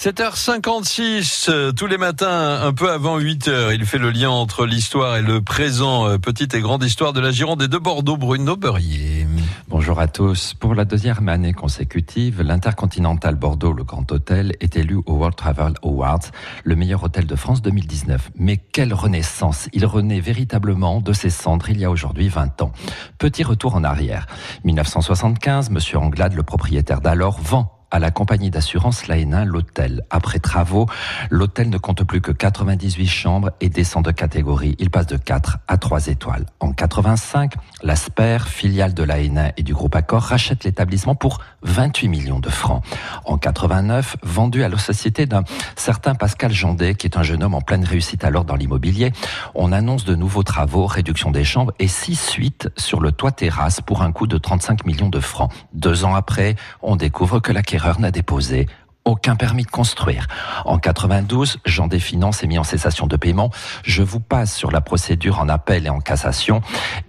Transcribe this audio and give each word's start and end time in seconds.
7h56, 0.00 1.50
euh, 1.50 1.72
tous 1.72 1.86
les 1.86 1.98
matins, 1.98 2.62
un 2.62 2.72
peu 2.72 2.90
avant 2.90 3.18
8h, 3.20 3.74
il 3.74 3.84
fait 3.84 3.98
le 3.98 4.08
lien 4.08 4.30
entre 4.30 4.64
l'histoire 4.64 5.18
et 5.18 5.20
le 5.20 5.42
présent, 5.42 6.08
euh, 6.08 6.16
petite 6.16 6.54
et 6.54 6.62
grande 6.62 6.82
histoire 6.82 7.12
de 7.12 7.20
la 7.20 7.30
Gironde 7.30 7.60
et 7.60 7.68
de 7.68 7.76
Bordeaux, 7.76 8.16
Bruno 8.16 8.56
Beurrier. 8.56 9.26
Bonjour 9.68 10.00
à 10.00 10.08
tous. 10.08 10.54
Pour 10.54 10.74
la 10.74 10.86
deuxième 10.86 11.28
année 11.28 11.52
consécutive, 11.52 12.40
l'Intercontinental 12.40 13.34
Bordeaux, 13.34 13.74
le 13.74 13.84
Grand 13.84 14.10
Hôtel, 14.10 14.56
est 14.60 14.74
élu 14.76 15.02
au 15.04 15.16
World 15.16 15.36
Travel 15.36 15.74
Awards, 15.82 16.30
le 16.64 16.76
meilleur 16.76 17.04
hôtel 17.04 17.26
de 17.26 17.36
France 17.36 17.60
2019. 17.60 18.30
Mais 18.36 18.56
quelle 18.56 18.94
renaissance 18.94 19.68
Il 19.74 19.84
renaît 19.84 20.20
véritablement 20.20 21.02
de 21.02 21.12
ses 21.12 21.28
cendres 21.28 21.68
il 21.68 21.78
y 21.78 21.84
a 21.84 21.90
aujourd'hui 21.90 22.30
20 22.30 22.62
ans. 22.62 22.72
Petit 23.18 23.42
retour 23.42 23.74
en 23.74 23.84
arrière. 23.84 24.24
1975, 24.64 25.68
Monsieur 25.68 25.98
Anglade, 25.98 26.32
le 26.32 26.42
propriétaire 26.42 27.02
d'alors, 27.02 27.38
vend 27.38 27.79
à 27.90 27.98
la 27.98 28.10
compagnie 28.10 28.50
d'assurance 28.50 29.06
Laénin 29.08 29.44
l'hôtel. 29.44 30.04
Après 30.10 30.38
travaux, 30.38 30.86
l'hôtel 31.28 31.70
ne 31.70 31.78
compte 31.78 32.04
plus 32.04 32.20
que 32.20 32.32
98 32.32 33.06
chambres 33.06 33.50
et 33.60 33.68
descend 33.68 34.04
de 34.04 34.10
catégorie. 34.10 34.76
Il 34.78 34.90
passe 34.90 35.06
de 35.06 35.16
4 35.16 35.58
à 35.66 35.76
3 35.76 36.06
étoiles. 36.06 36.46
En 36.60 36.72
85, 36.72 37.54
l'Asper, 37.82 38.38
filiale 38.46 38.94
de 38.94 39.02
Laénin 39.02 39.50
et 39.56 39.62
du 39.62 39.74
groupe 39.74 39.94
Accor, 39.96 40.22
rachète 40.22 40.64
l'établissement 40.64 41.14
pour 41.14 41.40
28 41.62 42.08
millions 42.08 42.40
de 42.40 42.48
francs. 42.48 42.84
En 43.24 43.38
89, 43.38 44.16
vendu 44.22 44.62
à 44.62 44.68
la 44.68 44.78
société 44.78 45.26
d'un 45.26 45.42
certain 45.76 46.14
Pascal 46.14 46.52
Jandet, 46.52 46.94
qui 46.94 47.06
est 47.06 47.16
un 47.16 47.22
jeune 47.22 47.42
homme 47.42 47.54
en 47.54 47.60
pleine 47.60 47.84
réussite 47.84 48.24
alors 48.24 48.44
dans 48.44 48.56
l'immobilier, 48.56 49.12
on 49.54 49.72
annonce 49.72 50.04
de 50.04 50.14
nouveaux 50.14 50.42
travaux, 50.42 50.86
réduction 50.86 51.30
des 51.30 51.44
chambres 51.44 51.72
et 51.78 51.88
six 51.88 52.16
suites 52.16 52.68
sur 52.76 53.00
le 53.00 53.12
toit 53.12 53.32
terrasse 53.32 53.80
pour 53.80 54.02
un 54.02 54.12
coût 54.12 54.26
de 54.26 54.38
35 54.38 54.84
millions 54.84 55.08
de 55.08 55.20
francs. 55.20 55.52
Deux 55.72 56.04
ans 56.04 56.14
après, 56.14 56.54
on 56.82 56.96
découvre 56.96 57.40
que 57.40 57.52
l'acquéreur 57.52 57.79
n'a 57.98 58.10
déposé 58.10 58.66
aucun 59.04 59.36
permis 59.36 59.64
de 59.64 59.70
construire. 59.70 60.26
En 60.64 60.78
92, 60.78 61.58
Jean 61.64 61.86
des 61.86 62.00
Finances 62.00 62.42
est 62.42 62.46
mis 62.46 62.58
en 62.58 62.64
cessation 62.64 63.06
de 63.06 63.16
paiement. 63.16 63.50
Je 63.82 64.02
vous 64.02 64.20
passe 64.20 64.54
sur 64.54 64.70
la 64.70 64.80
procédure 64.80 65.40
en 65.40 65.48
appel 65.48 65.86
et 65.86 65.90
en 65.90 66.00
cassation. 66.00 66.60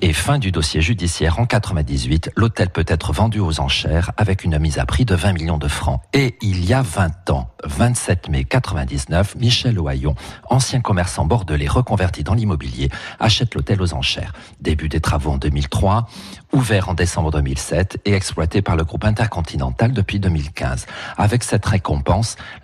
Et 0.00 0.12
fin 0.12 0.38
du 0.38 0.52
dossier 0.52 0.80
judiciaire 0.80 1.38
en 1.38 1.46
98, 1.46 2.32
l'hôtel 2.36 2.70
peut 2.70 2.84
être 2.86 3.12
vendu 3.12 3.40
aux 3.40 3.60
enchères 3.60 4.12
avec 4.16 4.44
une 4.44 4.58
mise 4.58 4.78
à 4.78 4.86
prix 4.86 5.04
de 5.04 5.14
20 5.14 5.32
millions 5.32 5.58
de 5.58 5.68
francs. 5.68 6.00
Et 6.12 6.36
il 6.42 6.64
y 6.64 6.72
a 6.72 6.82
20 6.82 7.30
ans, 7.30 7.50
27 7.64 8.28
mai 8.28 8.44
99, 8.44 9.36
Michel 9.36 9.78
Ohaillon, 9.78 10.14
ancien 10.48 10.80
commerçant 10.80 11.24
bordelais 11.24 11.68
reconverti 11.68 12.24
dans 12.24 12.34
l'immobilier, 12.34 12.88
achète 13.18 13.54
l'hôtel 13.54 13.82
aux 13.82 13.94
enchères. 13.94 14.32
Début 14.60 14.88
des 14.88 15.00
travaux 15.00 15.32
en 15.32 15.38
2003, 15.38 16.06
ouvert 16.52 16.88
en 16.88 16.94
décembre 16.94 17.30
2007 17.30 18.00
et 18.04 18.14
exploité 18.14 18.62
par 18.62 18.76
le 18.76 18.84
groupe 18.84 19.04
Intercontinental 19.04 19.92
depuis 19.92 20.20
2015. 20.20 20.86
Avec 21.16 21.44
cette 21.44 21.66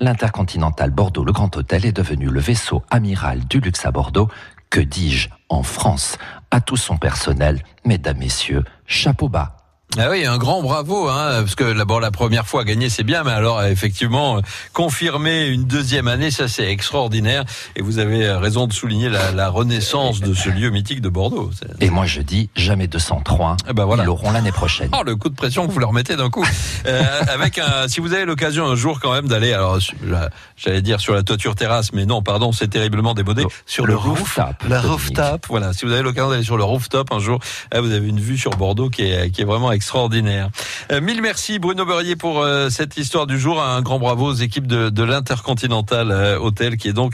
l'Intercontinental 0.00 0.90
Bordeaux 0.90 1.24
Le 1.24 1.32
Grand 1.32 1.56
Hôtel 1.56 1.84
est 1.84 1.92
devenu 1.92 2.26
le 2.26 2.40
vaisseau 2.40 2.82
amiral 2.90 3.44
du 3.46 3.60
luxe 3.60 3.84
à 3.84 3.90
Bordeaux. 3.90 4.28
Que 4.70 4.80
dis-je 4.80 5.28
en 5.48 5.62
France? 5.62 6.18
À 6.50 6.60
tout 6.60 6.76
son 6.76 6.96
personnel, 6.96 7.62
mesdames, 7.84 8.18
messieurs, 8.18 8.64
chapeau 8.86 9.28
bas. 9.28 9.55
Ah 9.98 10.08
oui, 10.10 10.26
un 10.26 10.36
grand 10.36 10.60
bravo, 10.62 11.08
hein, 11.08 11.40
parce 11.40 11.54
que 11.54 11.72
d'abord 11.72 12.00
la 12.00 12.10
première 12.10 12.46
fois 12.46 12.64
gagner 12.64 12.90
c'est 12.90 13.02
bien, 13.04 13.22
mais 13.24 13.30
alors 13.30 13.62
effectivement 13.64 14.42
confirmer 14.74 15.46
une 15.46 15.64
deuxième 15.64 16.06
année, 16.06 16.30
ça 16.30 16.48
c'est 16.48 16.70
extraordinaire. 16.70 17.44
Et 17.76 17.82
vous 17.82 17.98
avez 17.98 18.30
raison 18.32 18.66
de 18.66 18.74
souligner 18.74 19.08
la, 19.08 19.32
la 19.32 19.48
renaissance 19.48 20.20
de 20.20 20.34
ce 20.34 20.50
lieu 20.50 20.68
mythique 20.68 21.00
de 21.00 21.08
Bordeaux. 21.08 21.50
Et 21.80 21.88
moi 21.88 22.04
je 22.04 22.20
dis 22.20 22.50
jamais 22.56 22.88
203. 22.88 23.56
Eh 23.70 23.72
ben 23.72 23.86
voilà. 23.86 24.02
Ils 24.02 24.06
l'auront 24.06 24.32
l'année 24.32 24.52
prochaine. 24.52 24.90
Oh, 24.92 25.02
le 25.02 25.16
coup 25.16 25.30
de 25.30 25.34
pression 25.34 25.66
que 25.66 25.72
vous 25.72 25.78
leur 25.78 25.94
mettez 25.94 26.16
d'un 26.16 26.28
coup. 26.28 26.44
euh, 26.86 27.02
avec 27.32 27.58
un, 27.58 27.88
si 27.88 28.00
vous 28.00 28.12
avez 28.12 28.26
l'occasion 28.26 28.66
un 28.66 28.74
jour 28.76 29.00
quand 29.00 29.12
même 29.14 29.28
d'aller, 29.28 29.54
alors 29.54 29.78
j'allais 30.58 30.82
dire 30.82 31.00
sur 31.00 31.14
la 31.14 31.22
toiture 31.22 31.54
terrasse, 31.54 31.94
mais 31.94 32.04
non, 32.04 32.20
pardon, 32.22 32.52
c'est 32.52 32.68
terriblement 32.68 33.14
démodé. 33.14 33.44
Le, 33.44 33.48
sur 33.64 33.86
le, 33.86 33.92
le 33.92 33.98
rooftop. 33.98 34.56
La 34.68 34.80
rooftop, 34.82 35.46
voilà. 35.48 35.72
Si 35.72 35.86
vous 35.86 35.92
avez 35.92 36.02
l'occasion 36.02 36.28
d'aller 36.28 36.42
sur 36.44 36.58
le 36.58 36.64
rooftop 36.64 37.12
un 37.12 37.18
jour, 37.18 37.38
là, 37.72 37.80
vous 37.80 37.92
avez 37.92 38.06
une 38.08 38.20
vue 38.20 38.36
sur 38.36 38.50
Bordeaux 38.50 38.90
qui 38.90 39.02
est, 39.10 39.30
qui 39.30 39.40
est 39.40 39.44
vraiment 39.46 39.72
extraordinaire. 39.76 40.50
Euh, 40.90 41.00
mille 41.00 41.22
merci 41.22 41.58
Bruno 41.58 41.84
Beurrier 41.84 42.16
pour 42.16 42.40
euh, 42.40 42.70
cette 42.70 42.96
histoire 42.96 43.26
du 43.26 43.38
jour. 43.38 43.62
Un 43.62 43.82
grand 43.82 44.00
bravo 44.00 44.26
aux 44.26 44.34
équipes 44.34 44.66
de, 44.66 45.02
l'Intercontinental 45.02 46.10
euh, 46.10 46.38
Hôtel 46.38 46.76
qui 46.76 46.88
est 46.88 46.92
donc 46.92 47.12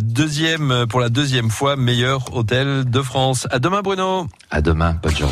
deuxième 0.00 0.86
pour 0.88 1.00
la 1.00 1.08
deuxième 1.08 1.50
fois 1.50 1.74
meilleur 1.76 2.36
hôtel 2.36 2.84
de 2.88 3.02
France. 3.02 3.48
À 3.50 3.58
demain 3.58 3.82
Bruno. 3.82 4.28
À 4.50 4.60
demain. 4.60 4.96
Bonne 5.02 5.16
journée. 5.16 5.30